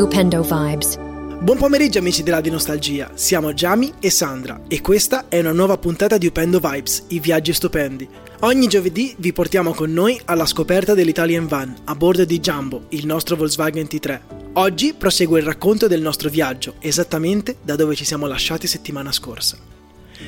[0.00, 0.96] Upendo Vibes.
[0.96, 5.76] Buon pomeriggio amici della di Nostalgia, siamo Giami e Sandra e questa è una nuova
[5.76, 8.08] puntata di Upendo Vibes, i viaggi stupendi.
[8.40, 13.04] Ogni giovedì vi portiamo con noi alla scoperta dell'Italian Van a bordo di Jumbo, il
[13.04, 14.20] nostro Volkswagen T3.
[14.54, 19.58] Oggi prosegue il racconto del nostro viaggio, esattamente da dove ci siamo lasciati settimana scorsa.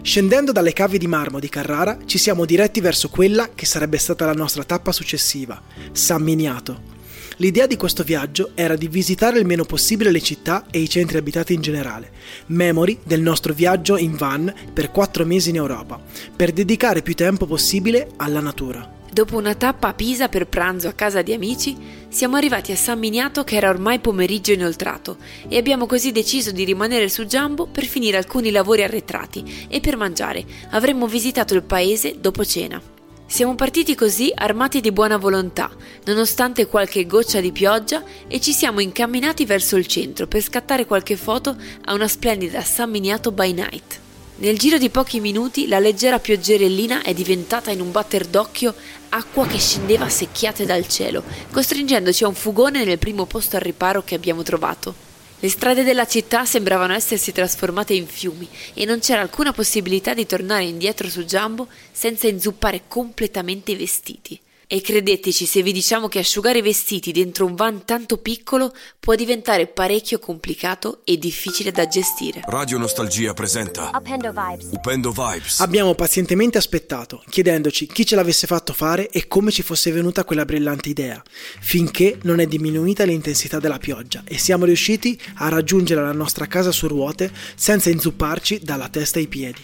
[0.00, 4.26] Scendendo dalle cave di marmo di Carrara ci siamo diretti verso quella che sarebbe stata
[4.26, 5.60] la nostra tappa successiva,
[5.90, 6.94] San Miniato,
[7.38, 11.18] L'idea di questo viaggio era di visitare il meno possibile le città e i centri
[11.18, 12.10] abitati in generale,
[12.46, 16.00] memory del nostro viaggio in van per quattro mesi in Europa,
[16.34, 18.90] per dedicare più tempo possibile alla natura.
[19.12, 21.76] Dopo una tappa a Pisa per pranzo a casa di amici,
[22.08, 26.64] siamo arrivati a San Miniato che era ormai pomeriggio inoltrato e abbiamo così deciso di
[26.64, 30.42] rimanere su Giambo per finire alcuni lavori arretrati e per mangiare.
[30.70, 32.94] Avremmo visitato il paese dopo cena.
[33.28, 35.68] Siamo partiti così armati di buona volontà,
[36.04, 41.16] nonostante qualche goccia di pioggia, e ci siamo incamminati verso il centro per scattare qualche
[41.16, 41.56] foto
[41.86, 44.00] a una splendida San Miniato by night.
[44.36, 48.74] Nel giro di pochi minuti la leggera pioggerellina è diventata in un batter d'occhio
[49.08, 54.04] acqua che scendeva secchiate dal cielo, costringendoci a un fugone nel primo posto al riparo
[54.04, 55.05] che abbiamo trovato.
[55.38, 60.24] Le strade della città sembravano essersi trasformate in fiumi e non c'era alcuna possibilità di
[60.24, 64.40] tornare indietro su Jumbo senza inzuppare completamente i vestiti.
[64.68, 69.14] E credeteci se vi diciamo che asciugare i vestiti dentro un van tanto piccolo può
[69.14, 72.42] diventare parecchio complicato e difficile da gestire.
[72.46, 74.70] Radio Nostalgia presenta Upendo Vibes.
[74.72, 75.60] Upendo Vibes.
[75.60, 80.44] Abbiamo pazientemente aspettato, chiedendoci chi ce l'avesse fatto fare e come ci fosse venuta quella
[80.44, 81.22] brillante idea,
[81.60, 86.72] finché non è diminuita l'intensità della pioggia e siamo riusciti a raggiungere la nostra casa
[86.72, 89.62] su ruote senza inzupparci dalla testa ai piedi.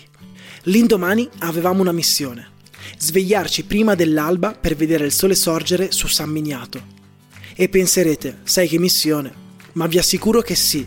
[0.67, 2.51] L'indomani avevamo una missione
[2.99, 6.81] svegliarci prima dell'alba per vedere il sole sorgere su San Miniato.
[7.55, 9.33] E penserete, sai che missione?
[9.73, 10.87] Ma vi assicuro che sì.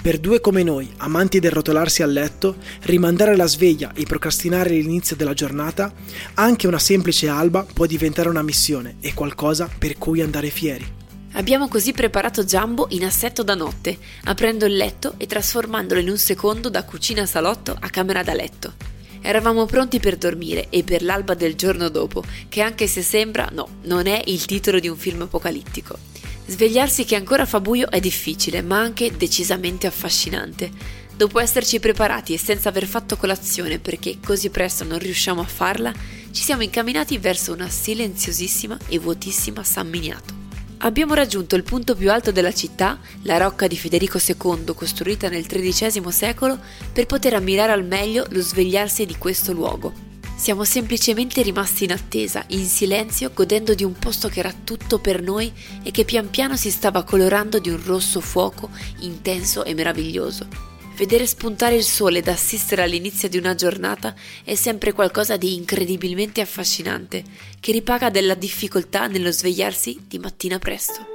[0.00, 5.16] Per due come noi, amanti del rotolarsi a letto, rimandare la sveglia e procrastinare l'inizio
[5.16, 5.92] della giornata,
[6.34, 10.94] anche una semplice alba può diventare una missione e qualcosa per cui andare fieri.
[11.32, 16.18] Abbiamo così preparato Jumbo in assetto da notte, aprendo il letto e trasformandolo in un
[16.18, 18.95] secondo da cucina salotto a camera da letto.
[19.26, 23.80] Eravamo pronti per dormire e per l'alba del giorno dopo, che anche se sembra, no,
[23.82, 25.98] non è il titolo di un film apocalittico.
[26.46, 30.70] Svegliarsi che ancora fa buio è difficile, ma anche decisamente affascinante.
[31.12, 35.92] Dopo esserci preparati e senza aver fatto colazione perché così presto non riusciamo a farla,
[36.30, 40.35] ci siamo incamminati verso una silenziosissima e vuotissima San Miniato.
[40.78, 45.46] Abbiamo raggiunto il punto più alto della città, la rocca di Federico II, costruita nel
[45.46, 46.58] XIII secolo,
[46.92, 49.92] per poter ammirare al meglio lo svegliarsi di questo luogo.
[50.36, 55.22] Siamo semplicemente rimasti in attesa, in silenzio, godendo di un posto che era tutto per
[55.22, 55.50] noi
[55.82, 58.68] e che pian piano si stava colorando di un rosso fuoco
[59.00, 60.75] intenso e meraviglioso.
[60.96, 66.40] Vedere spuntare il sole ed assistere all'inizio di una giornata è sempre qualcosa di incredibilmente
[66.40, 67.22] affascinante,
[67.60, 71.06] che ripaga della difficoltà nello svegliarsi di mattina presto.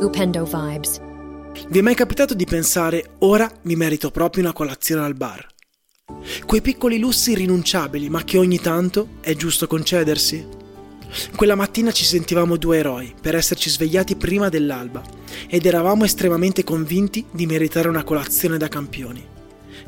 [0.00, 1.00] Upendo Vibes.
[1.68, 5.46] Vi è mai capitato di pensare ora mi merito proprio una colazione al bar?
[6.46, 10.63] Quei piccoli lussi irrinunciabili, ma che ogni tanto è giusto concedersi?
[11.36, 15.02] Quella mattina ci sentivamo due eroi per esserci svegliati prima dell'alba
[15.48, 19.24] ed eravamo estremamente convinti di meritare una colazione da campioni.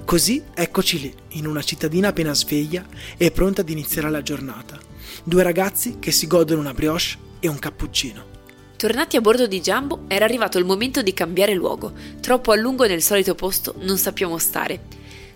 [0.04, 2.84] Così eccoci lì, in una cittadina appena sveglia
[3.16, 4.78] e pronta ad iniziare la giornata.
[5.24, 8.34] Due ragazzi che si godono una brioche e un cappuccino.
[8.76, 11.92] Tornati a bordo di Jumbo, era arrivato il momento di cambiare luogo.
[12.20, 14.80] Troppo a lungo nel solito posto non sappiamo stare.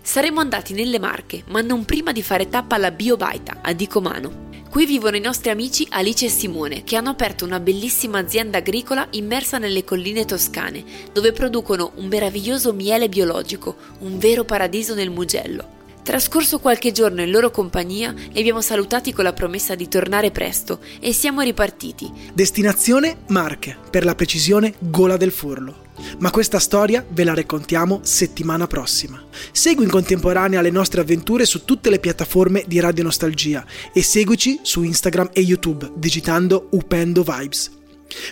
[0.01, 4.49] Saremmo andati nelle Marche, ma non prima di fare tappa alla Biobaita, a Dicomano.
[4.71, 9.05] Qui vivono i nostri amici Alice e Simone, che hanno aperto una bellissima azienda agricola
[9.09, 15.80] immersa nelle colline toscane, dove producono un meraviglioso miele biologico, un vero paradiso nel Mugello.
[16.03, 20.79] Trascorso qualche giorno in loro compagnia, li abbiamo salutati con la promessa di tornare presto
[20.99, 22.11] e siamo ripartiti.
[22.33, 25.89] Destinazione Marche, per la precisione Gola del Furlo.
[26.17, 29.23] Ma questa storia ve la raccontiamo settimana prossima.
[29.51, 34.59] Segui in contemporanea le nostre avventure su tutte le piattaforme di Radio Nostalgia e seguici
[34.63, 37.79] su Instagram e YouTube digitando Upendo Vibes.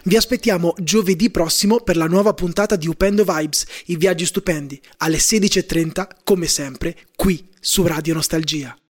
[0.03, 5.17] Vi aspettiamo giovedì prossimo per la nuova puntata di Upendo Vibes, i viaggi stupendi, alle
[5.17, 8.79] 16.30 come sempre qui su Radio Nostalgia.